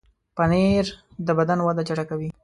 [0.37, 0.85] پنېر
[1.25, 2.29] د بدن وده چټکوي.